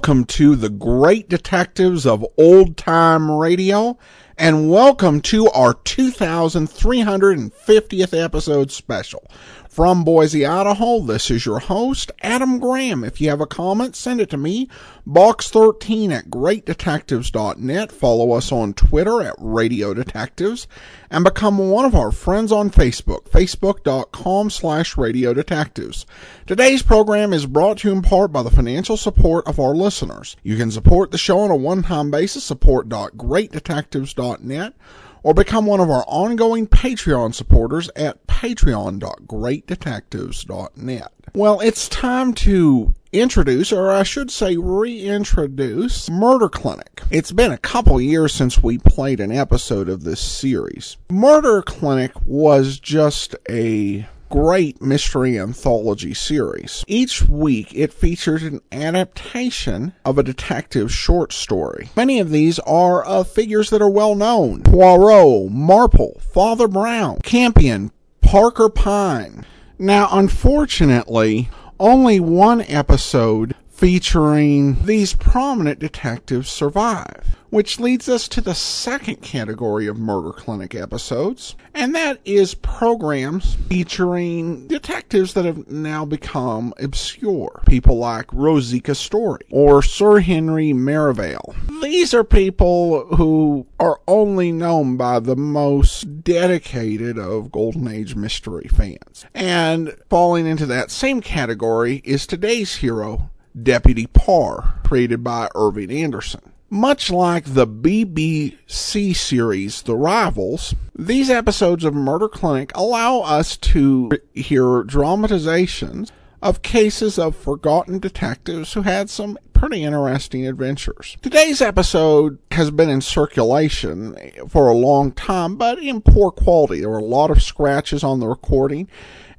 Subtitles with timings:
[0.00, 3.98] welcome to the great detectives of old time radio,
[4.38, 9.22] and welcome to our 2350th episode special.
[9.70, 13.04] From Boise, Idaho, this is your host, Adam Graham.
[13.04, 14.68] If you have a comment, send it to me,
[15.06, 17.92] box13 at greatdetectives.net.
[17.92, 20.66] Follow us on Twitter at Radio Detectives,
[21.08, 26.04] and become one of our friends on Facebook, facebook.com slash Radio Detectives.
[26.48, 30.36] Today's program is brought to you in part by the financial support of our listeners.
[30.42, 34.74] You can support the show on a one-time basis, support.greatdetectives.net,
[35.22, 41.12] or become one of our ongoing Patreon supporters at patreon.greatdetectives.net.
[41.34, 47.02] Well, it's time to introduce, or I should say reintroduce, Murder Clinic.
[47.10, 50.96] It's been a couple years since we played an episode of this series.
[51.10, 56.84] Murder Clinic was just a great mystery anthology series.
[56.86, 61.90] Each week it features an adaptation of a detective short story.
[61.96, 64.62] Many of these are of figures that are well known.
[64.62, 67.90] Poirot, Marple, Father Brown, Campion,
[68.22, 69.44] Parker Pyne.
[69.78, 78.54] Now, unfortunately, only one episode featuring these prominent detectives survive, which leads us to the
[78.54, 86.04] second category of Murder Clinic episodes, and that is programs featuring detectives that have now
[86.04, 87.62] become obscure.
[87.64, 91.54] People like Rosika Storey or Sir Henry Merivale.
[91.80, 98.68] These are people who are only known by the most dedicated of Golden Age mystery
[98.68, 99.24] fans.
[99.34, 103.30] And falling into that same category is today's hero,
[103.60, 106.40] Deputy Parr, created by Irving Anderson.
[106.72, 114.10] Much like the BBC series The Rivals, these episodes of Murder Clinic allow us to
[114.34, 116.12] hear dramatizations
[116.42, 121.16] of cases of forgotten detectives who had some pretty interesting adventures.
[121.20, 124.16] Today's episode has been in circulation
[124.48, 126.80] for a long time, but in poor quality.
[126.80, 128.88] There were a lot of scratches on the recording,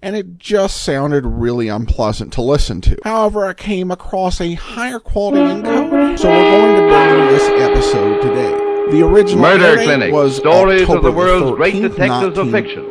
[0.02, 2.98] and it just sounded really unpleasant to listen to.
[3.04, 7.48] However, I came across a higher quality encode, so we're going to bring you this
[7.62, 8.52] episode today.
[8.92, 12.84] The original Murder Clinic was Stories October of the world's great 13th, detectives of fiction.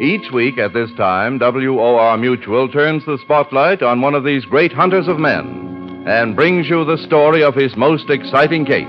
[0.00, 4.72] Each week at this time, WOR Mutual turns the spotlight on one of these great
[4.72, 5.73] hunters of men
[6.06, 8.84] and brings you the story of his most exciting case.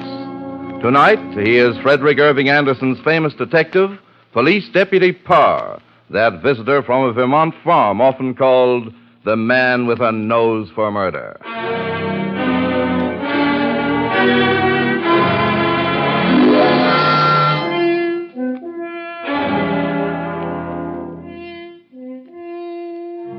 [0.82, 3.98] Tonight, he is Frederick Irving Anderson's famous detective,
[4.34, 8.94] Police Deputy Parr, that visitor from a Vermont farm often called
[9.24, 11.40] the man with a nose for murder.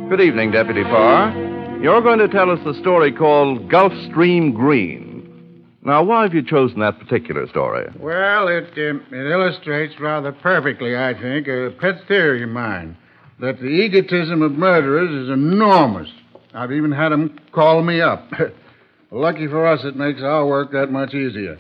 [0.09, 1.46] Good evening, Deputy Parr.
[1.81, 5.65] You're going to tell us a story called Gulf Stream Green.
[5.83, 7.87] Now, why have you chosen that particular story?
[8.01, 12.97] Well, it, um, it illustrates rather perfectly, I think, a pet theory of mine
[13.41, 16.09] that the egotism of murderers is enormous.
[16.55, 18.33] I've even had 'em call me up.
[19.13, 21.57] Lucky for us, it makes our work that much easier.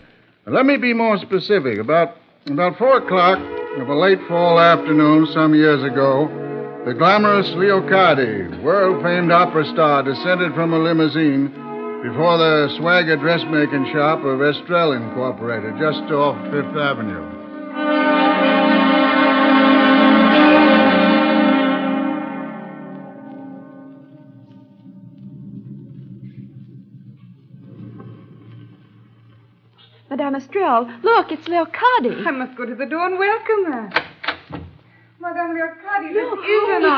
[0.46, 1.78] Let me be more specific.
[1.78, 2.16] About,
[2.46, 3.38] about 4 o'clock
[3.78, 6.26] of a late fall afternoon some years ago,
[6.86, 13.90] the glamorous Leocardi, world famed opera star, descended from a limousine before the swagger dressmaking
[13.92, 17.26] shop of Estrelle Incorporated, just off Fifth Avenue.
[30.08, 32.24] Madame Estrelle, look, it's Leocardi.
[32.24, 34.05] I must go to the door and welcome her.
[35.36, 36.88] Madame Leocardi, this Look, is an oh,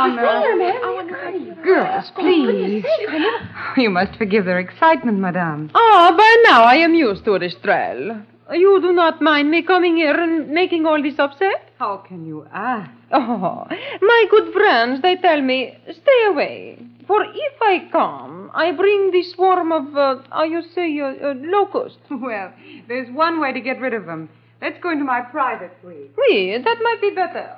[0.95, 1.63] honor.
[1.65, 2.85] Girls, please.
[2.85, 5.73] sake, You must forgive their excitement, Madame.
[5.75, 8.25] Ah, by now I am used to it, Estrelle.
[8.53, 11.73] You do not mind me coming here and making all this upset?
[11.81, 12.91] How can you ask?
[13.11, 13.67] Oh,
[14.03, 16.79] my good friends, they tell me, stay away.
[17.09, 21.35] For if I come, I bring the swarm of, uh, how you say, uh, uh,
[21.39, 21.99] locusts.
[22.11, 22.53] Well,
[22.87, 24.29] there's one way to get rid of them.
[24.61, 26.13] Let's go into my private suite.
[26.17, 27.57] Oui, that might be better.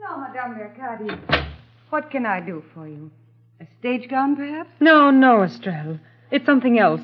[0.00, 1.46] Now, Madame Leocardi,
[1.90, 3.10] what can I do for you?
[3.60, 4.68] A stage gown, perhaps?
[4.80, 5.98] No, no, Estrelle.
[6.30, 7.00] It's something else.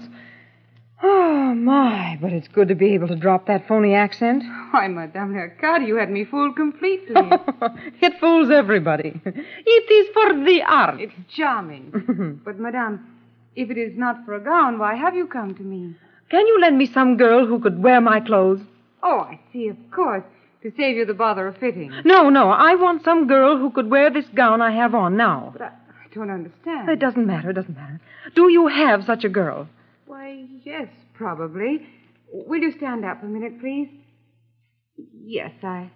[1.03, 4.45] Oh, my, but it's good to be able to drop that phony accent.
[4.71, 7.15] Why, Madame Leocardi, you had me fooled completely.
[8.01, 9.21] it fools everybody.
[9.25, 11.01] It is for the art.
[11.01, 12.41] it's charming.
[12.45, 13.05] but, Madame,
[13.57, 15.97] if it is not for a gown, why have you come to me?
[16.31, 18.61] Can you lend me some girl who could wear my clothes?
[19.03, 20.25] Oh, I see, of course.
[20.63, 21.93] To save you the bother of fitting.
[22.05, 25.51] No, no, I want some girl who could wear this gown I have on now.
[25.53, 26.89] But I, I don't understand.
[26.89, 28.01] It doesn't matter, it doesn't matter.
[28.37, 29.69] Do you have such a girl?
[30.07, 31.87] Why, yes, probably.
[32.33, 33.89] Will you stand up a minute, please?
[35.25, 35.91] Yes, I.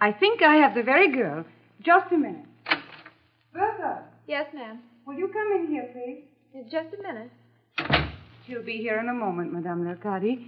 [0.00, 1.44] I think I have the very girl.
[1.80, 2.44] Just a minute.
[3.52, 4.80] Bertha, Yes, ma'am.
[5.06, 6.24] will you come in here, please?
[6.70, 7.30] Just a minute.
[8.46, 10.46] She'll be here in a moment, Madame Lercadi.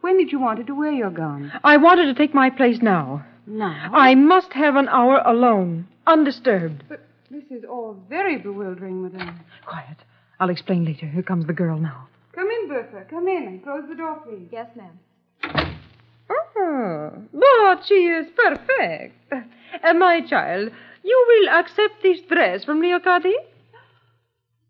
[0.00, 1.52] When did you want her to wear your gown?
[1.64, 3.24] I wanted to take my place now.
[3.46, 3.90] Now.
[3.92, 6.84] I must have an hour alone, undisturbed.
[6.88, 9.40] But this is all very bewildering, Madame.
[9.66, 9.96] Quiet.
[10.38, 11.06] I'll explain later.
[11.06, 12.08] Here comes the girl now.
[12.34, 13.04] Come in, Bertha.
[13.10, 14.48] Come in and close the door, please.
[14.52, 14.98] Yes, ma'am.
[16.30, 19.14] Oh, but she is perfect.
[19.32, 20.70] Uh, my child,
[21.02, 23.32] you will accept this dress from Leocadi?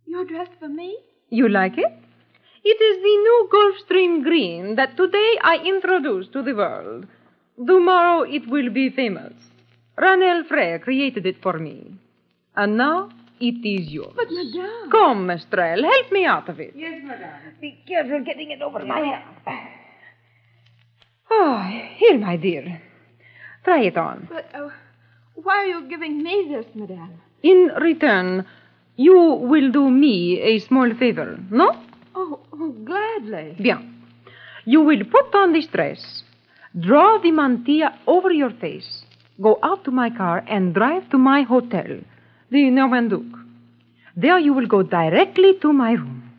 [0.07, 0.97] You're dressed for me?
[1.29, 1.93] You like it?
[2.63, 7.07] It is the new Gulfstream green that today I introduce to the world.
[7.57, 9.33] Tomorrow it will be famous.
[9.99, 11.95] Ranel Frere created it for me.
[12.57, 13.11] And now
[13.41, 14.13] it is yours.
[14.15, 14.91] But, Madame.
[14.91, 16.75] Come, Estrelle, help me out of it.
[16.77, 17.55] Yes, Madame.
[17.61, 19.23] Be careful getting it over my head.
[21.31, 21.63] Oh,
[21.97, 22.83] here, my dear.
[23.65, 24.29] Try it on.
[24.31, 24.69] But uh,
[25.35, 27.21] why are you giving me this, Madame?
[27.43, 28.45] In return,
[28.97, 31.83] you will do me a small favor, no?
[32.15, 33.57] Oh, oh gladly.
[33.59, 33.97] Bien.
[34.65, 36.23] You will put on this dress,
[36.79, 39.05] draw the mantilla over your face,
[39.41, 42.01] go out to my car, and drive to my hotel,
[42.51, 43.25] the Normanduc.
[44.17, 46.31] There you will go directly to my room.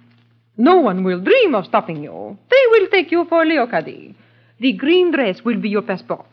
[0.58, 2.38] No one will dream of stopping you.
[2.50, 4.14] They will take you for Leocadie.
[4.60, 6.28] The green dress will be your passport.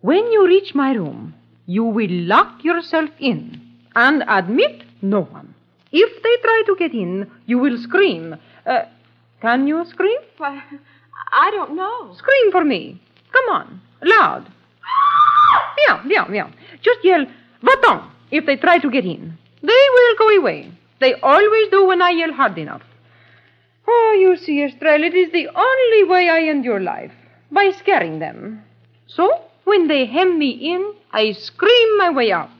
[0.00, 1.34] When you reach my room,
[1.66, 3.60] you will lock yourself in
[3.94, 5.54] and admit no one.
[5.92, 8.36] If they try to get in, you will scream.
[8.68, 8.84] Uh,
[9.40, 10.20] can you scream?
[10.36, 10.62] Why,
[11.32, 12.14] I don't know.
[12.14, 13.00] Scream for me.
[13.32, 14.46] Come on, loud.
[15.76, 16.54] Bien, bien, bien.
[16.82, 17.24] Just yell,
[17.62, 19.38] va-t'en, if they try to get in.
[19.62, 20.70] They will go away.
[21.00, 22.82] They always do when I yell hard enough.
[23.86, 27.12] Oh, you see, Estrelle, it is the only way I end your life,
[27.50, 28.62] by scaring them.
[29.06, 32.50] So, when they hem me in, I scream my way out.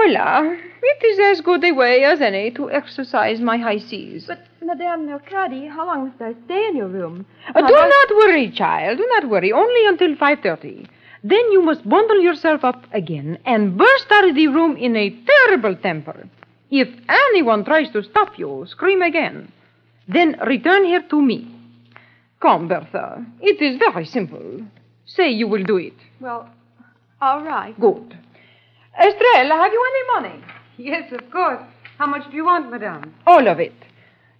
[0.00, 4.24] Voila, it is as good a way as any to exercise my high seas.
[4.26, 7.26] But, Madame Mercadi, how long must I stay in your room?
[7.54, 8.96] Uh, do not worry, child.
[8.96, 9.52] Do not worry.
[9.52, 10.88] Only until 5.30.
[11.22, 15.10] Then you must bundle yourself up again and burst out of the room in a
[15.10, 16.26] terrible temper.
[16.70, 19.52] If anyone tries to stop you, scream again.
[20.08, 21.46] Then return here to me.
[22.40, 23.26] Come, Bertha.
[23.42, 24.62] It is very simple.
[25.04, 25.94] Say you will do it.
[26.20, 26.48] Well,
[27.20, 27.78] all right.
[27.78, 28.16] Good.
[29.00, 30.44] Estrella, have you any money?
[30.76, 31.62] Yes, of course.
[31.98, 33.14] How much do you want, Madame?
[33.26, 33.74] All of it.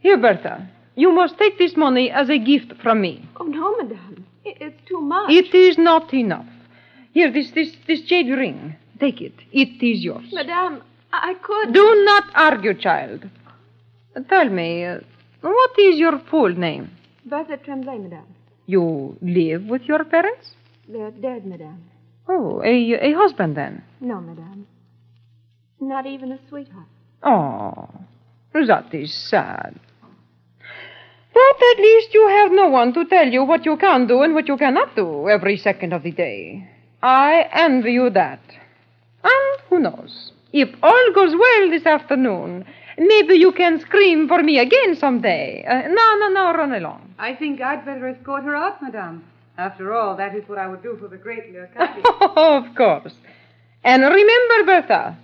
[0.00, 0.68] Here, Bertha.
[0.96, 3.26] You must take this money as a gift from me.
[3.38, 4.26] Oh, no, Madame.
[4.44, 5.30] It's too much.
[5.30, 6.46] It is not enough.
[7.12, 8.76] Here, this, this, this jade ring.
[8.98, 9.34] Take it.
[9.52, 10.26] It is yours.
[10.32, 11.72] Madame, I could.
[11.72, 13.28] Do not argue, child.
[14.28, 14.98] Tell me, uh,
[15.40, 16.90] what is your full name?
[17.24, 18.26] Bertha Tremblay, Madame.
[18.66, 20.50] You live with your parents?
[20.88, 21.89] They're dead, Madame.
[22.32, 23.82] Oh, a, a husband then?
[24.00, 24.66] No, Madame.
[25.80, 26.86] Not even a sweetheart.
[27.24, 27.88] Oh,
[28.54, 29.80] that is sad.
[31.34, 34.32] But at least you have no one to tell you what you can do and
[34.34, 36.68] what you cannot do every second of the day.
[37.02, 38.40] I envy you that.
[39.24, 40.32] And who knows?
[40.52, 42.64] If all goes well this afternoon,
[42.96, 45.64] maybe you can scream for me again someday.
[45.68, 47.14] Uh, no, no, no, run along.
[47.18, 49.24] I think I'd better escort her out, Madame.
[49.60, 52.02] After all, that is what I would do for the great Leocati.
[52.34, 53.12] of course.
[53.84, 55.18] And remember, Bertha,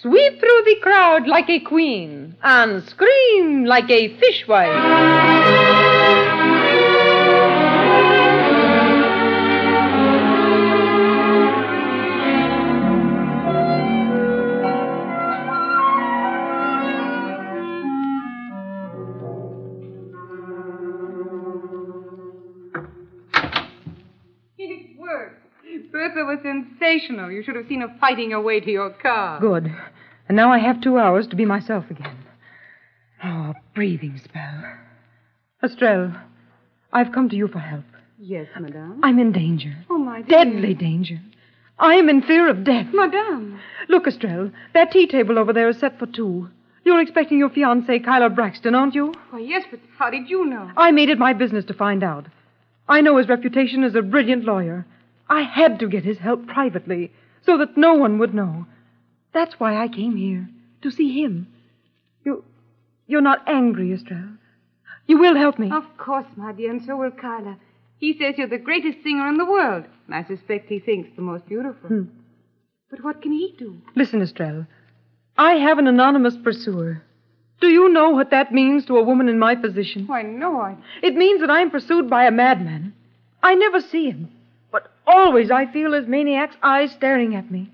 [0.00, 6.19] sweep through the crowd like a queen and scream like a fishwife.
[26.90, 27.30] Sensational.
[27.30, 29.40] You should have seen her fighting her way to your car.
[29.40, 29.72] Good.
[30.28, 32.16] And now I have two hours to be myself again.
[33.22, 34.64] Oh, a breathing spell.
[35.62, 36.20] Estrelle,
[36.92, 37.84] I've come to you for help.
[38.18, 39.00] Yes, Madame.
[39.02, 39.74] I'm in danger.
[39.88, 40.44] Oh, my dear.
[40.44, 41.20] Deadly danger.
[41.78, 42.86] I am in fear of death.
[42.92, 43.58] Madame.
[43.88, 46.48] Look, Estrelle, that tea table over there is set for two.
[46.84, 49.14] You're expecting your fiancé, Kyler Braxton, aren't you?
[49.30, 50.70] Why, yes, but how did you know?
[50.76, 52.26] I made it my business to find out.
[52.88, 54.86] I know his reputation as a brilliant lawyer.
[55.30, 57.12] I had to get his help privately
[57.46, 58.66] so that no one would know.
[59.32, 60.48] That's why I came here,
[60.82, 61.46] to see him.
[62.24, 62.44] You,
[63.06, 64.36] you're not angry, Estrelle.
[65.06, 65.70] You will help me.
[65.70, 67.56] Of course, my dear, and so will Kyla.
[67.98, 71.22] He says you're the greatest singer in the world, and I suspect he thinks the
[71.22, 71.88] most beautiful.
[71.88, 72.02] Hmm.
[72.90, 73.76] But what can he do?
[73.94, 74.66] Listen, Estrella.
[75.38, 77.02] I have an anonymous pursuer.
[77.60, 80.06] Do you know what that means to a woman in my position?
[80.06, 80.76] Why, no, I.
[81.02, 82.94] It means that I'm pursued by a madman.
[83.42, 84.30] I never see him,
[85.10, 87.70] always I feel his maniac's eyes staring at me.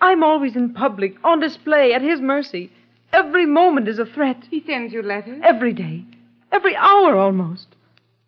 [0.00, 2.70] I'm always in public, on display, at his mercy.
[3.12, 4.38] Every moment is a threat.
[4.50, 5.40] He sends you letters.
[5.44, 6.04] Every day.
[6.50, 7.68] Every hour almost.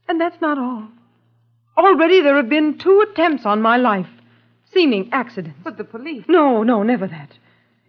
[0.09, 0.89] And that's not all.
[1.77, 4.09] Already there have been two attempts on my life.
[4.73, 5.59] Seeming accidents.
[5.65, 6.25] But the police.
[6.29, 7.31] No, no, never that.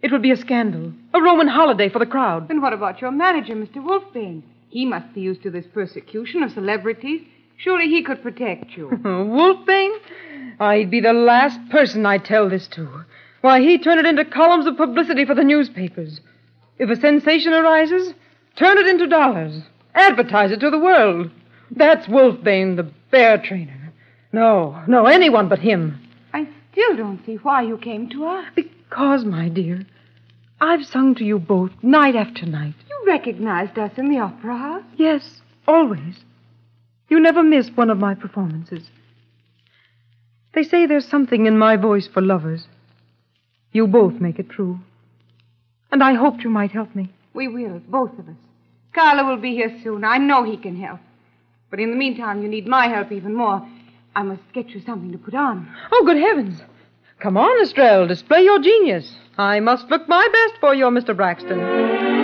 [0.02, 0.92] It would be a scandal.
[1.14, 2.48] A Roman holiday for the crowd.
[2.48, 3.76] Then what about your manager, Mr.
[3.76, 4.42] Wolfbane?
[4.68, 7.22] He must be used to this persecution of celebrities.
[7.56, 8.88] Surely he could protect you.
[9.04, 9.96] Wolfbane?
[10.58, 13.04] I'd be the last person I'd tell this to.
[13.42, 16.20] Why, he'd turn it into columns of publicity for the newspapers.
[16.78, 18.14] If a sensation arises,
[18.56, 19.62] turn it into dollars.
[19.94, 21.30] Advertise it to the world.
[21.70, 23.92] That's Wolfbane, the bear trainer.
[24.32, 26.00] No, no, anyone but him.
[26.32, 28.46] I still don't see why you came to us.
[28.54, 29.86] Because, my dear,
[30.60, 32.74] I've sung to you both night after night.
[32.88, 34.84] You recognized us in the opera house.
[34.96, 36.24] Yes, always.
[37.08, 38.90] You never missed one of my performances.
[40.56, 42.66] They say there's something in my voice for lovers.
[43.72, 44.80] You both make it true.
[45.92, 47.12] And I hoped you might help me.
[47.34, 48.40] We will, both of us.
[48.94, 50.02] Carla will be here soon.
[50.02, 51.00] I know he can help.
[51.68, 53.68] But in the meantime, you need my help even more.
[54.14, 55.68] I must get you something to put on.
[55.92, 56.62] Oh, good heavens.
[57.18, 59.14] Come on, Estrelle, display your genius.
[59.36, 61.14] I must look my best for you, Mr.
[61.14, 62.15] Braxton.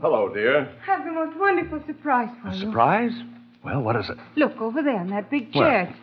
[0.00, 0.68] Hello, dear.
[0.82, 2.54] I have the most wonderful surprise for you.
[2.54, 3.12] A surprise?
[3.64, 4.16] Well, what is it?
[4.36, 5.86] Look over there in that big Where?
[5.86, 5.94] chair.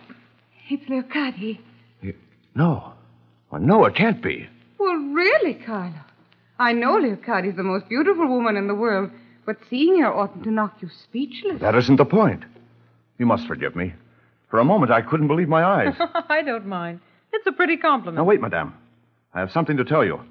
[0.69, 1.59] It's Leocati.
[2.55, 2.93] No.
[3.51, 4.47] Well, no, it can't be.
[4.79, 6.05] Well, really, Carla.
[6.57, 9.11] I know Leocati's the most beautiful woman in the world,
[9.45, 11.61] but seeing her oughtn't to knock you speechless.
[11.61, 12.43] That isn't the point.
[13.17, 13.93] You must forgive me.
[14.49, 15.95] For a moment, I couldn't believe my eyes.
[16.29, 16.99] I don't mind.
[17.33, 18.15] It's a pretty compliment.
[18.17, 18.73] now, wait, madame.
[19.33, 20.21] I have something to tell you.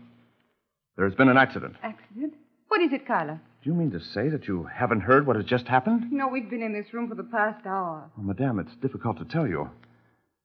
[0.96, 1.76] There has been an accident.
[1.82, 2.34] Accident?
[2.68, 3.40] What is it, Carla?
[3.64, 6.12] Do you mean to say that you haven't heard what has just happened?
[6.12, 8.10] No, we've been in this room for the past hour.
[8.14, 9.70] Well, madame, it's difficult to tell you.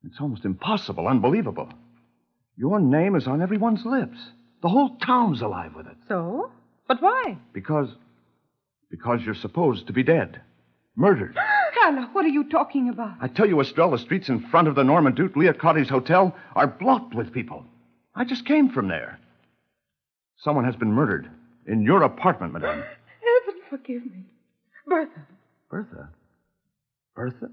[0.06, 1.68] It's almost impossible, unbelievable.
[2.56, 4.18] Your name is on everyone's lips.
[4.62, 5.98] The whole town's alive with it.
[6.08, 6.50] So?
[6.88, 7.38] But why?
[7.52, 7.90] Because.
[8.90, 10.40] Because you're supposed to be dead.
[10.96, 11.38] Murdered.
[11.74, 13.18] Carla, what are you talking about?
[13.20, 16.68] I tell you, Estrella, the streets in front of the Norman Duke Leocotti's hotel are
[16.68, 17.66] blocked with people.
[18.16, 19.20] I just came from there.
[20.38, 21.30] Someone has been murdered
[21.68, 22.86] in your apartment, madame.
[23.70, 24.26] Forgive me.
[24.88, 25.28] Bertha.
[25.70, 26.10] Bertha?
[27.16, 27.50] Bertha?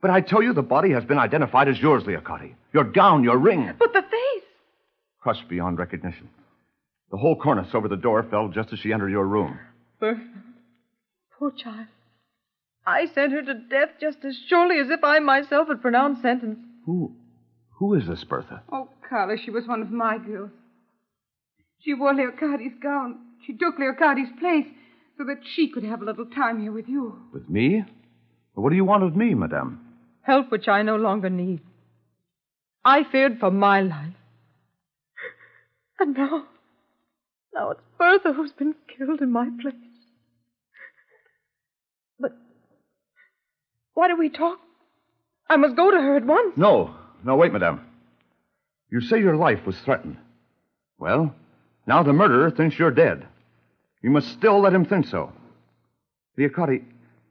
[0.00, 2.54] But I tell you, the body has been identified as yours, Leocotti.
[2.72, 4.42] Your gown, your ring, But the face.
[5.20, 6.28] crushed beyond recognition.
[7.10, 9.58] The whole cornice over the door fell just as she entered your room.
[10.00, 10.20] Bertha.
[11.38, 11.86] Poor child.
[12.86, 16.58] I sent her to death just as surely as if I myself had pronounced sentence.
[16.84, 17.12] Who,
[17.78, 18.62] who is this Bertha?
[18.70, 20.50] Oh, Carla, she was one of my girls.
[21.80, 23.18] She wore Leocadi's gown.
[23.46, 24.66] She took Leocadi's place
[25.16, 27.16] so that she could have a little time here with you.
[27.32, 27.84] With me?
[28.54, 29.80] What do you want of me, madame?
[30.22, 31.60] Help which I no longer need.
[32.84, 34.14] I feared for my life.
[35.98, 36.44] And now,
[37.54, 39.74] now it's Bertha who's been killed in my place.
[42.18, 42.32] But
[43.94, 44.58] why do we talk?
[45.48, 46.54] I must go to her at once.
[46.56, 46.94] No,
[47.24, 47.80] no, wait, madame.
[48.90, 50.16] You say your life was threatened.
[50.98, 51.34] Well,
[51.86, 53.26] now the murderer thinks you're dead.
[54.04, 55.32] You must still let him think so.
[56.38, 56.84] Leocotti,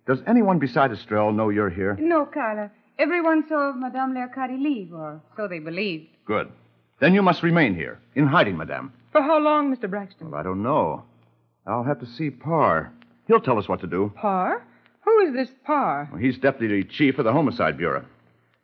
[0.07, 1.95] does anyone beside Estrelle know you're here?
[1.99, 2.71] No, Carla.
[2.97, 6.07] Everyone saw Madame Leocadi leave, or so they believed.
[6.25, 6.49] Good.
[6.99, 8.91] Then you must remain here, in hiding, madame.
[9.11, 9.87] For how long, Mr.
[9.87, 10.31] Braxton?
[10.31, 11.03] Well, I don't know.
[11.67, 12.91] I'll have to see Parr.
[13.27, 14.11] He'll tell us what to do.
[14.15, 14.65] Parr?
[15.01, 16.09] Who is this Parr?
[16.11, 18.03] Well, He's deputy chief of the Homicide Bureau.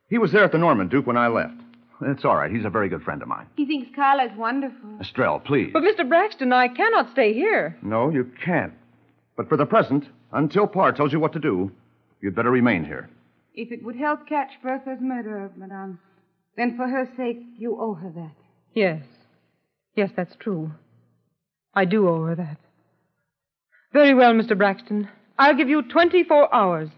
[0.10, 1.54] He was there at the Norman Duke when I left.
[2.01, 2.51] It's all right.
[2.51, 3.48] He's a very good friend of mine.
[3.56, 5.00] He thinks Carla's wonderful.
[5.01, 5.72] Estrelle, please.
[5.74, 6.08] But, Mr.
[6.08, 7.77] Braxton, I cannot stay here.
[7.82, 8.74] No, you can't.
[9.36, 11.72] But for the present, until Parr tells you what to do,
[12.22, 13.10] you'd better remain here.
[13.53, 16.00] If it would help catch Bertha's murderer, Madame,
[16.56, 18.36] then for her sake, you owe her that.
[18.74, 19.03] Yes.
[19.96, 20.72] Yes, that's true.
[21.74, 22.58] I do owe her that.
[23.91, 24.58] Very well, Mr.
[24.58, 25.10] Braxton.
[25.38, 26.89] I'll give you 24 hours.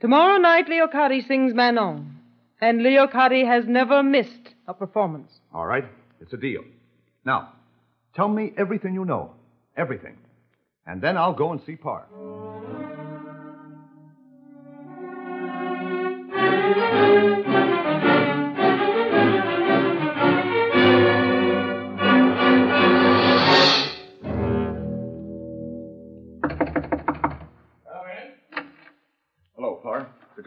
[0.00, 2.15] Tomorrow night, Leocati sings Manon.
[2.60, 5.30] And Leocati has never missed a performance.
[5.52, 5.84] All right?
[6.20, 6.62] It's a deal.
[7.24, 7.52] Now,
[8.14, 9.32] tell me everything you know.
[9.76, 10.16] Everything.
[10.86, 12.06] And then I'll go and see Parr.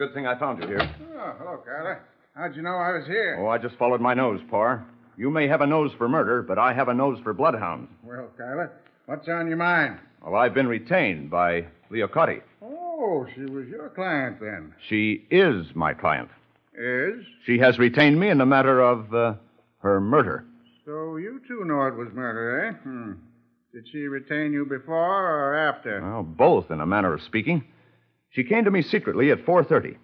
[0.00, 0.80] good thing I found you here.
[1.14, 1.98] Oh, hello, Carla.
[2.34, 3.38] How'd you know I was here?
[3.38, 4.82] Oh, I just followed my nose, Parr.
[5.18, 7.90] You may have a nose for murder, but I have a nose for bloodhounds.
[8.02, 8.70] Well, Carla,
[9.04, 9.98] what's on your mind?
[10.24, 12.40] Well, I've been retained by Leocotti.
[12.62, 14.74] Oh, she was your client then.
[14.88, 16.30] She is my client.
[16.72, 17.22] Is?
[17.44, 19.34] She has retained me in the matter of uh,
[19.80, 20.46] her murder.
[20.86, 22.72] So you too know it was murder, eh?
[22.84, 23.12] Hmm.
[23.74, 26.00] Did she retain you before or after?
[26.00, 27.64] Well, both, in a manner of speaking.
[28.30, 29.96] She came to me secretly at 4.30.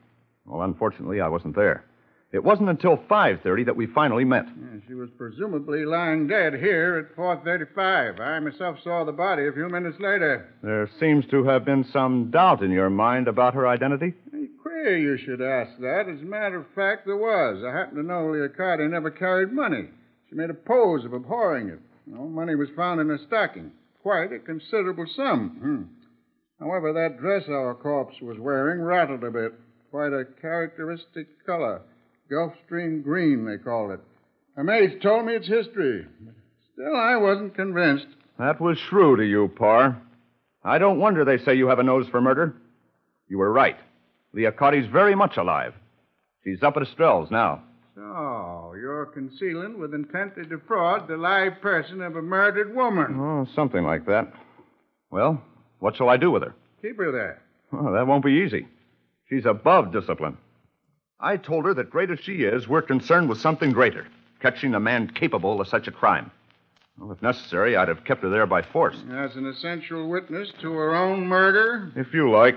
[0.45, 1.85] Well, unfortunately, I wasn't there.
[2.33, 4.47] It wasn't until 5.30 that we finally met.
[4.47, 8.21] Yeah, she was presumably lying dead here at 4.35.
[8.21, 10.53] I myself saw the body a few minutes later.
[10.63, 14.13] There seems to have been some doubt in your mind about her identity.
[14.33, 16.09] Hey, queer you should ask that.
[16.09, 17.63] As a matter of fact, there was.
[17.65, 19.89] I happen to know Leocardi never carried money.
[20.29, 21.79] She made a pose of abhorring it.
[22.07, 23.71] No money was found in her stocking.
[24.03, 25.57] Quite a considerable sum.
[25.61, 26.06] Hmm.
[26.61, 29.53] However, that dress our corpse was wearing rattled a bit.
[29.91, 31.83] Quite a characteristic color.
[32.31, 34.01] Gulfstream green, they called it.
[34.57, 36.07] Her maids told me its history.
[36.73, 38.07] Still, I wasn't convinced.
[38.39, 40.01] That was shrewd of you, Parr.
[40.65, 42.57] I don't wonder they say you have a nose for murder.
[43.29, 43.77] You were right.
[44.35, 45.75] Leocotti's very much alive.
[46.45, 47.63] She's up at Estrelle's now.
[47.95, 53.17] So, you're concealing with intent to defraud the live person of a murdered woman.
[53.19, 54.33] Oh, something like that.
[55.11, 55.43] Well,
[55.79, 56.55] what shall I do with her?
[56.83, 57.43] Keep her there.
[57.73, 58.67] Oh, that won't be easy.
[59.29, 60.37] She's above discipline.
[61.19, 64.07] I told her that great as she is, we're concerned with something greater
[64.41, 66.31] catching a man capable of such a crime.
[66.99, 68.97] Well, if necessary, I'd have kept her there by force.
[69.11, 72.57] As an essential witness to her own murder, If you like.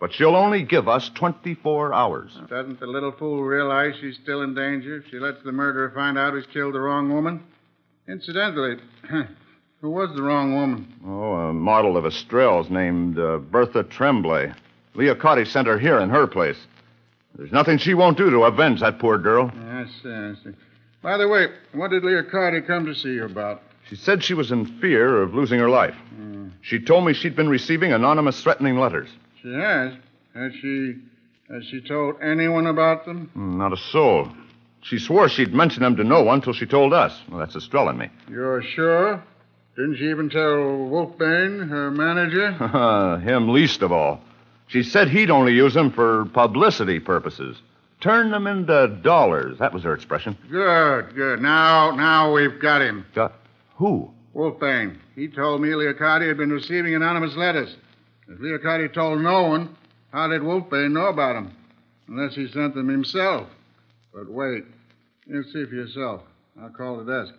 [0.00, 2.36] But she'll only give us 24 hours.
[2.50, 6.18] doesn't the little fool realize she's still in danger if she lets the murderer find
[6.18, 7.44] out he's killed the wrong woman?
[8.08, 8.78] Incidentally,
[9.82, 10.90] who was the wrong woman?
[11.04, 14.52] Oh, a model of Estrelle's named uh, Bertha Tremblay.
[14.94, 16.56] Leocotti sent her here in her place.
[17.36, 19.50] There's nothing she won't do to avenge that poor girl.
[19.54, 20.50] I see, I see.
[21.02, 23.60] By the way, what did Leocardi come to see you about?
[23.88, 25.96] She said she was in fear of losing her life.
[26.60, 29.08] She told me she'd been receiving anonymous threatening letters.
[29.42, 29.94] She has.
[30.34, 30.94] Has she
[31.50, 33.28] has she told anyone about them?
[33.34, 34.28] Hmm, Not a soul.
[34.82, 37.20] She swore she'd mention them to no one till she told us.
[37.28, 38.08] Well, that's Estrella and me.
[38.30, 39.22] You're sure?
[39.76, 42.52] Didn't she even tell Wolfbane, her manager?
[43.24, 44.20] Him least of all.
[44.66, 47.56] She said he'd only use them for publicity purposes.
[48.00, 49.58] Turn them into dollars.
[49.58, 50.36] That was her expression.
[50.50, 51.40] Good, good.
[51.40, 53.06] Now, now we've got him.
[53.14, 53.32] Got
[53.76, 54.10] who?
[54.34, 54.98] Wolfbane.
[55.14, 57.76] He told me Leocardi had been receiving anonymous letters.
[58.28, 59.76] If Leocardi told no one,
[60.12, 61.54] how did Wolfbane know about them?
[62.08, 63.48] Unless he sent them himself.
[64.12, 64.64] But wait.
[65.26, 66.22] You'll see for yourself.
[66.60, 67.34] I'll call the desk.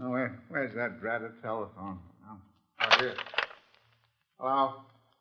[0.00, 1.98] Oh, where, where's that dratted telephone?
[2.28, 2.36] Oh,
[2.80, 3.14] oh, here.
[4.38, 4.74] Hello.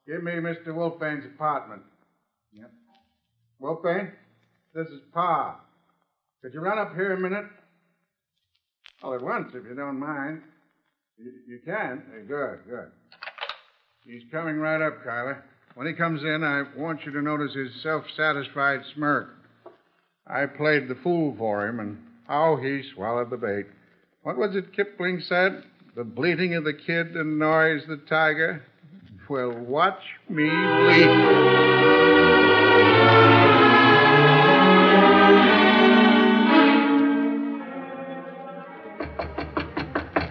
[0.05, 0.67] Give me Mr.
[0.67, 1.81] Wolfbane's apartment.
[2.53, 2.71] Yep.
[3.61, 4.11] Wolfbane,
[4.75, 5.57] this is Parr.
[6.41, 7.45] Could you run up here a minute?
[9.01, 10.41] All at once, if you don't mind.
[11.17, 12.03] You, you can?
[12.15, 12.91] Eh, good, good.
[14.05, 15.41] He's coming right up, Kyler.
[15.73, 19.29] When he comes in, I want you to notice his self satisfied smirk.
[20.27, 23.65] I played the fool for him, and how he swallowed the bait.
[24.27, 25.63] What was it Kipling said?
[25.95, 28.61] The bleating of the kid annoys the tiger?
[29.29, 31.07] Well, watch me bleat.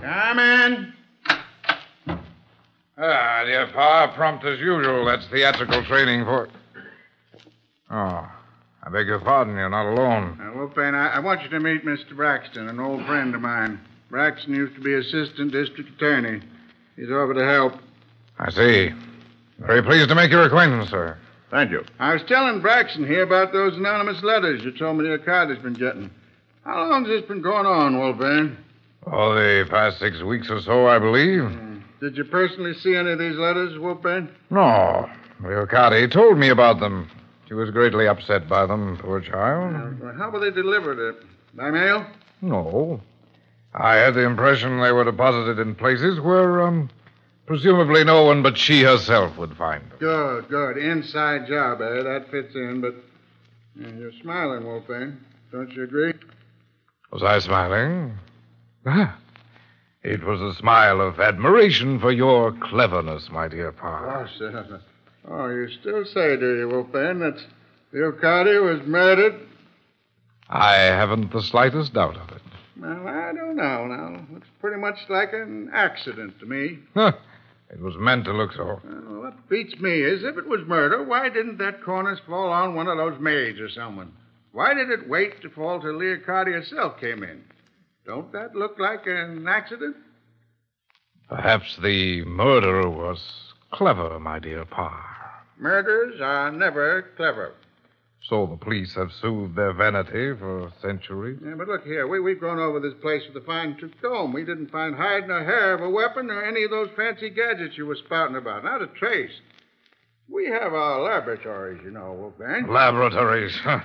[0.03, 0.93] Come in.
[2.99, 5.07] Ah, dear Parr, prompt as usual.
[5.07, 6.51] That's theatrical training for.
[7.91, 8.31] Oh,
[8.87, 9.57] I beg your pardon.
[9.57, 10.39] You're not alone.
[10.41, 12.15] Uh, Wolfbane, I, I want you to meet Mr.
[12.15, 13.81] Braxton, an old friend of mine.
[14.11, 16.41] Braxton used to be assistant district attorney.
[16.95, 17.75] He's over to help.
[18.39, 18.91] I see.
[19.59, 21.19] Very pleased to make your acquaintance, sir.
[21.51, 21.85] Thank you.
[21.99, 25.59] I was telling Braxton here about those anonymous letters you told me your card has
[25.59, 26.09] been getting.
[26.65, 28.57] How long's this been going on, Wolfbane?
[29.07, 31.43] Oh, the past six weeks or so, I believe.
[32.01, 34.31] Did you personally see any of these letters, Wolfbane?
[34.51, 35.11] No.
[35.43, 37.11] Leocardi told me about them.
[37.49, 39.75] She was greatly upset by them, poor child.
[40.19, 40.99] How were they delivered?
[40.99, 42.07] Uh, by mail?
[42.43, 43.01] No.
[43.73, 46.91] I had the impression they were deposited in places where, um,
[47.47, 49.99] presumably no one but she herself would find them.
[49.99, 50.77] Good, good.
[50.79, 52.03] Inside job, eh?
[52.03, 52.95] That fits in, but
[53.85, 55.17] uh, you're smiling, Wolfbane.
[55.53, 56.15] Don't you agree?
[57.13, 58.19] Was I smiling?
[58.87, 59.17] Ah,
[60.03, 64.25] It was a smile of admiration for your cleverness, my dear Parr.
[64.25, 64.81] Oh, sir.
[65.29, 67.43] Oh, you still say, do you, Wolfbane, that
[67.93, 69.41] Leocardi was murdered?
[70.49, 72.43] I haven't the slightest doubt of it.
[72.81, 74.27] Well, I don't know now.
[74.33, 76.79] Looks pretty much like an accident to me.
[76.95, 77.13] Huh.
[77.71, 78.81] It was meant to look so.
[78.85, 82.77] Well, what beats me is if it was murder, why didn't that cornice fall on
[82.77, 84.13] one of those maids or someone?
[84.53, 87.43] Why did it wait to fall till Leocardi herself came in?
[88.07, 89.97] Don't that look like an accident?
[91.29, 93.21] Perhaps the murderer was
[93.73, 95.16] clever, my dear Parr.
[95.59, 97.55] Murders are never clever.
[98.29, 101.39] So the police have soothed their vanity for centuries.
[101.45, 104.33] Yeah, but look here, we, we've gone over this place with a fine tooth comb.
[104.33, 107.79] We didn't find hide nor hair of a weapon or any of those fancy gadgets
[107.79, 108.65] you were spouting about.
[108.65, 109.31] Not a trace.
[110.29, 112.69] We have our laboratories, you know, Wolfbane.
[112.69, 113.55] Laboratories.
[113.63, 113.81] Huh.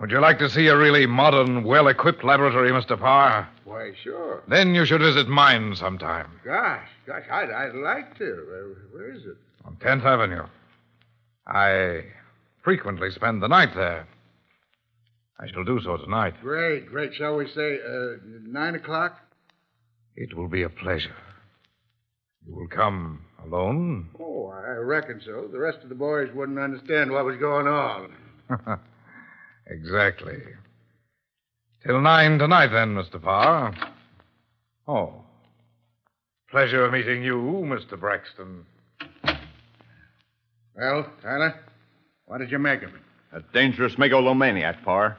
[0.00, 2.98] Would you like to see a really modern, well equipped laboratory, Mr.
[2.98, 3.48] Parr?
[3.64, 4.42] Why, sure.
[4.48, 6.40] Then you should visit mine sometime.
[6.44, 8.24] Gosh, gosh, I'd, I'd like to.
[8.24, 9.36] Uh, where is it?
[9.64, 10.46] On 10th Avenue.
[11.48, 12.04] I
[12.62, 14.06] frequently spend the night there.
[15.40, 16.34] I shall do so tonight.
[16.42, 17.14] Great, great.
[17.14, 19.18] Shall we say uh, nine o'clock?
[20.16, 21.14] It will be a pleasure.
[22.46, 24.10] You will come alone?
[24.20, 25.48] Oh, I reckon so.
[25.50, 28.12] The rest of the boys wouldn't understand what was going on.
[29.66, 30.38] exactly.
[31.86, 33.22] Till nine tonight, then, Mr.
[33.22, 33.74] Parr.
[34.88, 35.22] Oh.
[36.50, 37.98] Pleasure of meeting you, Mr.
[37.98, 38.66] Braxton.
[40.78, 41.54] Well, Tyler,
[42.26, 43.00] what did you make of it?
[43.32, 45.18] A dangerous megalomaniac, Parr.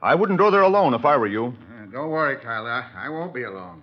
[0.00, 1.46] I wouldn't go there alone if I were you.
[1.46, 2.70] Uh, don't worry, Tyler.
[2.70, 3.82] I, I won't be alone.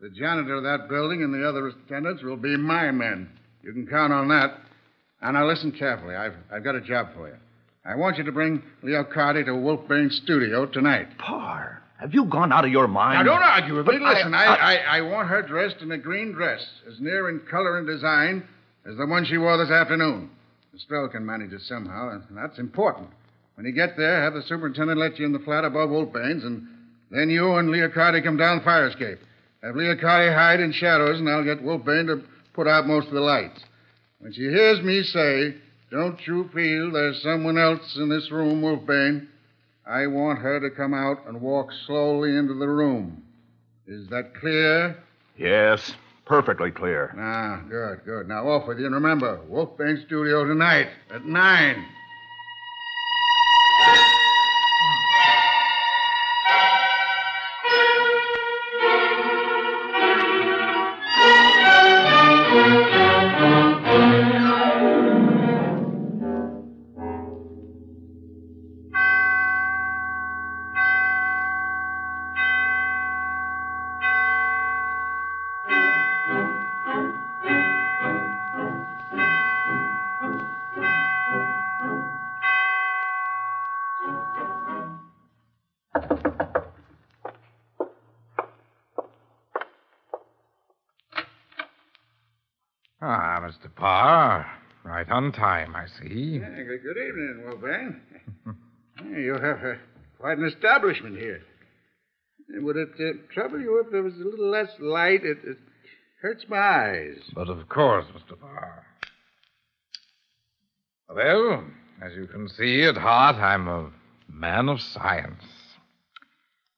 [0.00, 3.28] The janitor of that building and the other attendants will be my men.
[3.62, 4.58] You can count on that.
[5.20, 6.16] And now listen carefully.
[6.16, 7.36] I've, I've got a job for you.
[7.84, 11.18] I want you to bring Leocardi to Wolfbane's studio tonight.
[11.18, 13.18] Parr, have you gone out of your mind?
[13.24, 13.98] Now, don't argue with me.
[13.98, 17.28] But I- Listen, I, I, I, want her dressed in a green dress, as near
[17.28, 18.42] in color and design
[18.88, 20.30] as the one she wore this afternoon.
[20.74, 23.10] Estrelle can manage it somehow, and that's important.
[23.56, 26.66] When you get there, have the superintendent let you in the flat above Wolfbane's, and
[27.10, 29.18] then you and Leocardi come down the fire escape.
[29.62, 32.22] Have Leocardi hide in shadows, and I'll get Wolfbane to
[32.54, 33.62] put out most of the lights.
[34.18, 35.54] When she hears me say,
[35.90, 39.26] Don't you feel there's someone else in this room, Wolfbane?
[39.86, 43.22] I want her to come out and walk slowly into the room.
[43.86, 44.96] Is that clear?
[45.36, 45.92] Yes,
[46.24, 47.14] Perfectly clear.
[47.18, 48.28] Ah, good, good.
[48.28, 48.86] Now off with you.
[48.86, 51.86] And remember, Wolfbane Studio tonight at 9.
[93.62, 93.74] Mr.
[93.74, 94.46] Parr.
[94.84, 96.40] Right on time, I see.
[96.40, 97.96] Yeah, good, good evening.
[99.00, 99.74] Yeah, you have uh,
[100.18, 101.40] quite an establishment here.
[102.48, 105.24] Would it uh, trouble you if there was a little less light?
[105.24, 105.58] It, it
[106.20, 107.18] hurts my eyes.
[107.32, 108.38] But of course, Mr.
[108.38, 108.84] Parr.
[111.14, 111.64] Well,
[112.04, 113.92] as you can see, at heart, I'm a
[114.28, 115.44] man of science.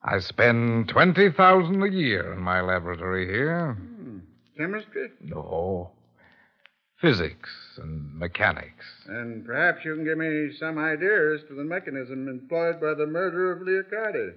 [0.02, 3.78] I spend 20000 a year in my laboratory here.
[4.58, 5.08] Chemistry?
[5.22, 5.92] No.
[7.04, 8.86] Physics and mechanics.
[9.06, 13.06] And perhaps you can give me some idea as to the mechanism employed by the
[13.06, 14.32] murder of Leocardi.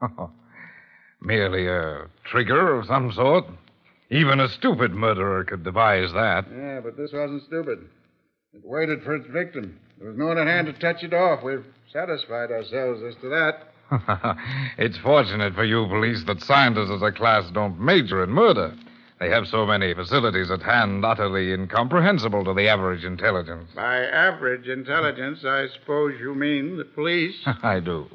[1.20, 3.44] Merely a trigger of some sort.
[4.08, 6.46] Even a stupid murderer could devise that.
[6.50, 7.86] Yeah, but this wasn't stupid.
[8.54, 9.78] It waited for its victim.
[9.98, 11.42] There was no one at hand to touch it off.
[11.44, 14.38] We've satisfied ourselves as to that.
[14.78, 18.74] it's fortunate for you police that scientists as a class don't major in murder.
[19.24, 23.70] They have so many facilities at hand utterly incomprehensible to the average intelligence.
[23.74, 27.34] By average intelligence, I suppose you mean the police.
[27.62, 28.06] I do.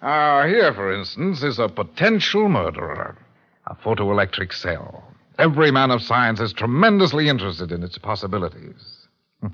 [0.00, 3.18] Ah, here, for instance, is a potential murderer.
[3.66, 5.04] A photoelectric cell.
[5.38, 9.08] Every man of science is tremendously interested in its possibilities.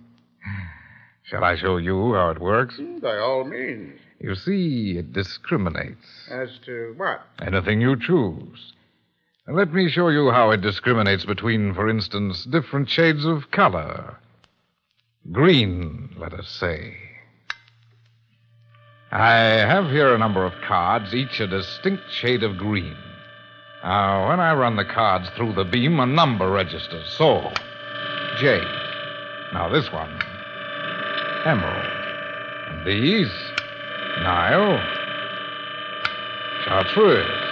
[1.24, 2.78] Shall I show you how it works?
[3.02, 3.98] By all means.
[4.20, 6.06] You see, it discriminates.
[6.30, 7.22] As to what?
[7.44, 8.73] Anything you choose.
[9.46, 14.16] Let me show you how it discriminates between, for instance, different shades of color.
[15.32, 16.96] Green, let us say.
[19.12, 22.96] I have here a number of cards, each a distinct shade of green.
[23.82, 27.12] Now, when I run the cards through the beam, a number registers.
[27.18, 27.52] So,
[28.40, 28.62] J.
[29.52, 30.10] Now, this one,
[31.44, 31.92] Emerald.
[32.70, 33.30] And these,
[34.22, 34.82] Nile,
[36.64, 37.43] Chartreuse,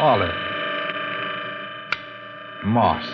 [0.00, 0.34] Olive,
[2.64, 3.06] Moss.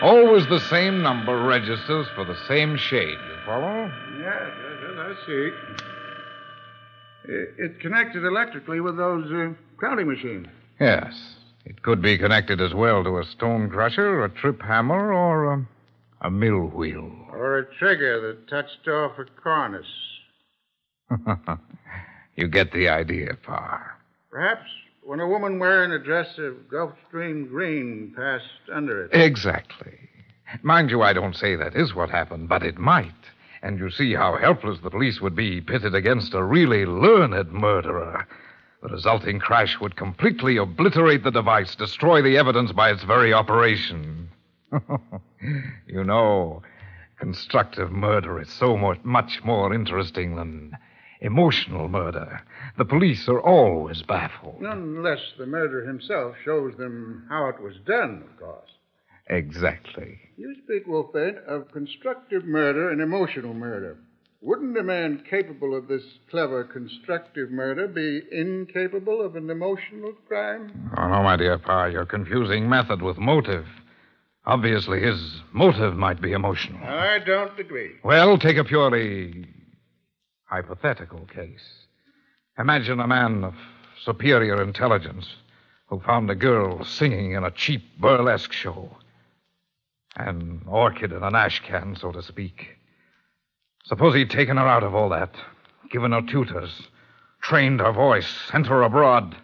[0.00, 3.18] Always the same number registers for the same shade.
[3.18, 3.92] You follow?
[4.18, 5.50] Yes, yes, yes, I see.
[7.28, 10.46] It, it connected electrically with those uh, counting machines.
[10.80, 11.12] Yes.
[11.66, 15.68] It could be connected as well to a stone crusher, a trip hammer, or a,
[16.22, 17.12] a mill wheel.
[17.30, 19.84] Or a trigger that touched off a cornice.
[22.36, 23.98] you get the idea, Parr.
[24.30, 24.70] Perhaps
[25.06, 29.10] when a woman wearing a dress of Gulfstream green passed under it.
[29.14, 29.96] Exactly.
[30.62, 33.12] Mind you, I don't say that is what happened, but it might.
[33.62, 38.26] And you see how helpless the police would be pitted against a really learned murderer.
[38.82, 44.28] The resulting crash would completely obliterate the device, destroy the evidence by its very operation.
[45.86, 46.62] you know,
[47.18, 50.76] constructive murder is so much, much more interesting than
[51.20, 52.40] emotional murder.
[52.78, 54.60] The police are always baffled.
[54.60, 58.70] Unless the murderer himself shows them how it was done, of course.
[59.28, 60.18] Exactly.
[60.36, 63.96] You speak, Wolfbane, of constructive murder and emotional murder.
[64.42, 70.92] Wouldn't a man capable of this clever constructive murder be incapable of an emotional crime?
[70.96, 71.90] Oh, no, my dear Parr.
[71.90, 73.66] You're confusing method with motive.
[74.44, 76.80] Obviously, his motive might be emotional.
[76.86, 77.92] I don't agree.
[78.04, 79.46] Well, take a purely
[80.46, 81.86] hypothetical case.
[82.58, 83.54] Imagine a man of
[84.02, 85.26] superior intelligence
[85.88, 88.96] who found a girl singing in a cheap burlesque show.
[90.16, 92.78] An orchid in an ash can, so to speak.
[93.84, 95.34] Suppose he'd taken her out of all that,
[95.90, 96.88] given her tutors,
[97.42, 99.36] trained her voice, sent her abroad,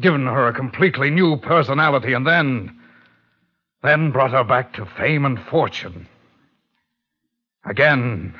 [0.00, 2.78] given her a completely new personality, and then.
[3.82, 6.08] then brought her back to fame and fortune.
[7.66, 8.34] Again,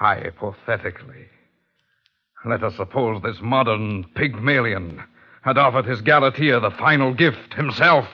[0.00, 1.26] hypothetically,
[2.46, 5.04] let us suppose this modern Pygmalion
[5.42, 8.08] had offered his Galatea the final gift himself.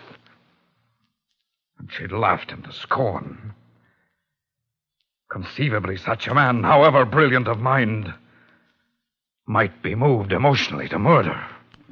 [1.78, 3.54] And she'd laughed him to scorn.
[5.30, 8.12] Conceivably, such a man, however brilliant of mind,
[9.46, 11.40] might be moved emotionally to murder.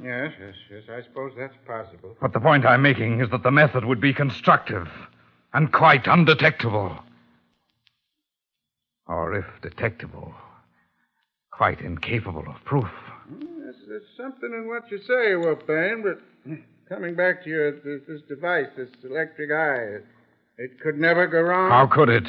[0.03, 0.83] Yes, yes, yes.
[0.89, 2.17] I suppose that's possible.
[2.19, 4.89] But the point I'm making is that the method would be constructive
[5.53, 6.99] and quite undetectable.
[9.07, 10.33] Or, if detectable,
[11.51, 12.89] quite incapable of proof.
[13.29, 16.19] There's, there's something in what you say, Wolfbane, but
[16.89, 20.03] coming back to your this, this device, this electric eye,
[20.57, 21.69] it could never go wrong.
[21.69, 22.27] How could it?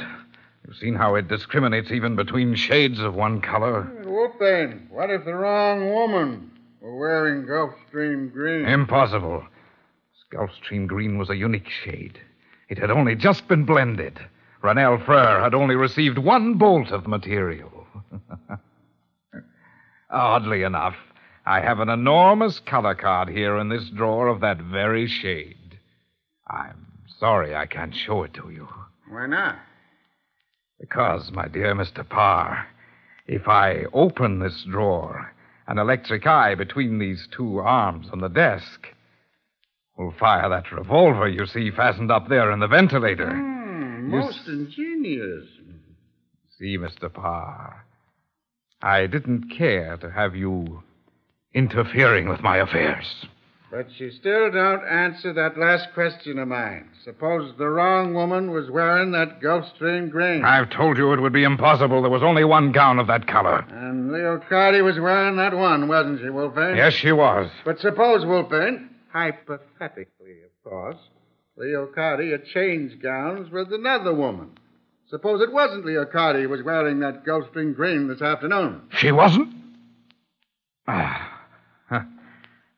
[0.67, 3.91] You've seen how it discriminates even between shades of one color.
[4.05, 8.67] Wolfbane, what if the wrong woman were wearing Gulfstream green?
[8.67, 9.45] Impossible.
[10.33, 12.19] Gulfstream green was a unique shade.
[12.69, 14.19] It had only just been blended.
[14.67, 17.87] Ranel Frere had only received one bolt of material.
[20.11, 20.97] Oddly enough,
[21.47, 25.79] I have an enormous color card here in this drawer of that very shade.
[26.49, 26.85] I'm
[27.21, 28.67] sorry I can't show it to you.
[29.09, 29.57] Why not?
[30.81, 32.07] Because, my dear Mr.
[32.07, 32.67] Parr,
[33.29, 35.33] if I open this drawer,
[35.69, 38.89] an electric eye between these two arms on the desk
[39.97, 43.31] will fire that revolver you see fastened up there in the ventilator.
[43.31, 43.56] Hmm,
[44.07, 45.47] You most ingenious.
[46.59, 47.13] See, Mr.
[47.13, 47.85] Parr,
[48.81, 50.83] I didn't care to have you
[51.53, 53.27] interfering with my affairs.
[53.71, 56.89] But you still don't answer that last question of mine.
[57.05, 60.45] Suppose the wrong woman was wearing that Gulfstream green.
[60.45, 62.01] I've told you it would be impossible.
[62.01, 63.67] There was only one gown of that color.
[63.71, 66.77] And Leo Carty was wearing that one, wasn't she, Wolfbane?
[66.77, 67.51] Yes, she was.
[67.65, 70.99] But suppose, Wolfbane, hypothetically, of course,
[71.57, 74.51] Leo Carty had changed gowns with another woman.
[75.09, 78.83] Suppose it wasn't Leo Carty who was wearing that Gulfstream green this afternoon.
[78.99, 79.55] She wasn't?
[80.87, 81.43] Ah.
[81.89, 82.03] huh.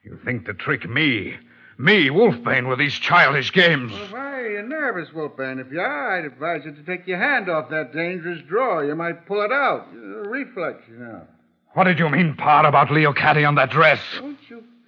[0.04, 1.36] You think to trick me,
[1.76, 3.92] me, Wolfbane, with these childish games.
[3.92, 5.60] Well, why are you nervous, Wolfbane?
[5.60, 8.86] If you are, I'd advise you to take your hand off that dangerous drawer.
[8.86, 9.86] You might pull it out.
[9.92, 11.26] A reflex, you know.
[11.74, 14.00] What did you mean, Parr, about Leo Caddy on that dress?
[14.14, 14.37] You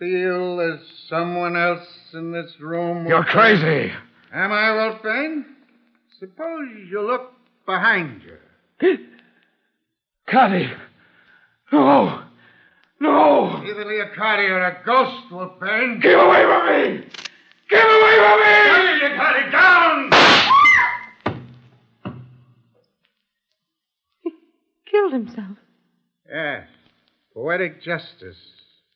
[0.00, 3.06] feel there's someone else in this room?
[3.06, 3.60] You're Wolfbane?
[3.60, 3.92] crazy.
[4.32, 5.44] Am I, Wolfbane?
[6.18, 7.32] Suppose you look
[7.66, 8.98] behind you.
[10.26, 10.70] Caddy.
[11.72, 12.22] No.
[13.00, 13.62] No.
[13.64, 16.00] Either Leocardi or a ghost, Wolfbane.
[16.02, 17.06] Get away from me!
[17.68, 18.56] Get away from me!
[19.00, 20.10] Leocardi, down!
[24.22, 24.30] He
[24.90, 25.56] killed himself.
[26.28, 26.66] Yes.
[27.34, 28.36] Poetic justice.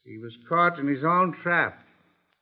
[0.04, 1.80] He was caught in his own trap.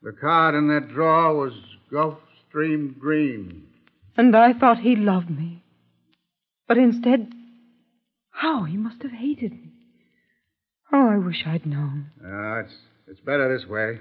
[0.02, 1.52] The card in that drawer was
[1.92, 3.68] Gulfstream Green.
[4.16, 5.62] And I thought he loved me.
[6.66, 7.32] But instead,
[8.30, 9.70] how he must have hated me.
[10.92, 12.10] Oh, I wish I'd known.
[12.22, 12.74] Uh, it's,
[13.06, 14.00] it's better this way.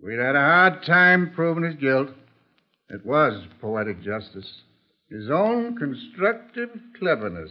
[0.00, 2.10] We'd had a hard time proving his guilt.
[2.88, 4.62] It was poetic justice.
[5.10, 7.50] His own constructive cleverness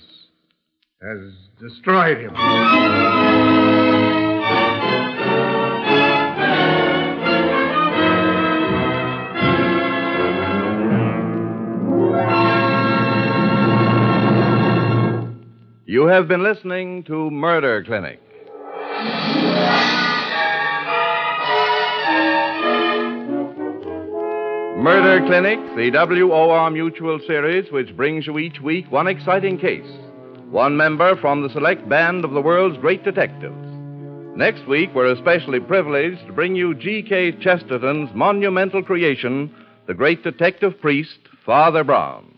[1.01, 3.59] has destroyed him.
[15.89, 18.21] You have been listening to Murder Clinic.
[24.78, 29.91] Murder Clinic, the WOR Mutual series, which brings you each week one exciting case,
[30.52, 33.56] one member from the select band of the world's great detectives.
[34.38, 37.41] Next week, we're especially privileged to bring you G.K.
[37.41, 39.52] Chesterton's monumental creation,
[39.88, 42.38] the great detective priest, Father Brown.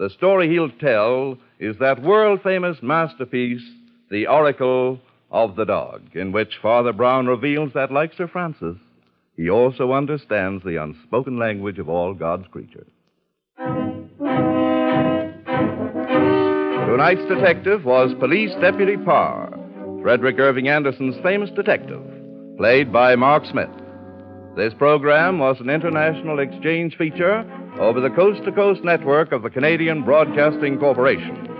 [0.00, 3.62] The story he'll tell is that world famous masterpiece,
[4.10, 4.98] The Oracle
[5.30, 8.76] of the Dog, in which Father Brown reveals that, like Sir Francis,
[9.36, 12.90] he also understands the unspoken language of all God's creatures.
[16.88, 19.56] Tonight's detective was Police Deputy Parr,
[20.02, 22.02] Frederick Irving Anderson's famous detective,
[22.56, 23.70] played by Mark Smith.
[24.56, 27.44] This program was an international exchange feature
[27.78, 31.51] over the coast to coast network of the Canadian Broadcasting Corporation.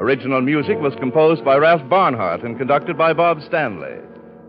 [0.00, 3.98] Original music was composed by Ralph Barnhart and conducted by Bob Stanley.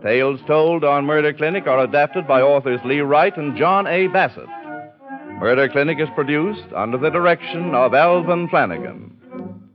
[0.02, 4.06] Tales told on Murder Clinic are adapted by authors Lee Wright and John A.
[4.06, 4.48] Bassett.
[5.38, 9.14] Murder Clinic is produced under the direction of Alvin Flanagan.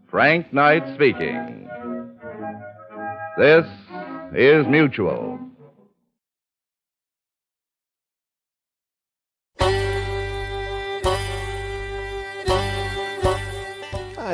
[0.10, 1.70] Frank Knight speaking.
[3.38, 3.68] This
[4.34, 5.40] is Mutual.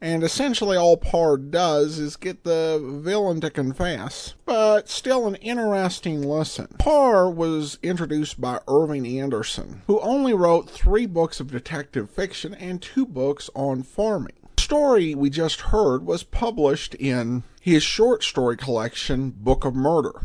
[0.00, 6.22] and essentially all Parr does is get the villain to confess, but still an interesting
[6.22, 6.74] lesson.
[6.78, 12.80] Parr was introduced by Irving Anderson, who only wrote three books of detective fiction and
[12.80, 14.32] two books on farming.
[14.56, 20.22] The story we just heard was published in his short story collection, Book of Murder,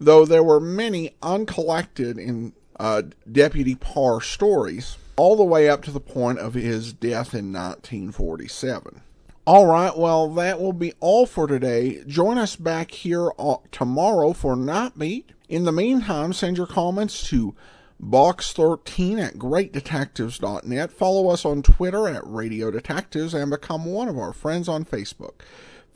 [0.00, 5.90] though there were many uncollected in uh, Deputy Parr stories, all the way up to
[5.90, 9.02] the point of his death in 1947.
[9.48, 12.02] All right, well, that will be all for today.
[12.06, 15.30] Join us back here uh, tomorrow for Night Beat.
[15.48, 17.54] In the meantime, send your comments to
[17.98, 20.92] box13 at greatdetectives.net.
[20.92, 25.40] Follow us on Twitter at Radio Detectives and become one of our friends on Facebook.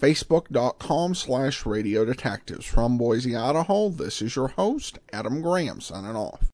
[0.00, 2.64] Facebook.com slash Radio Detectives.
[2.64, 6.46] From Boise, Idaho, this is your host, Adam Graham, signing off.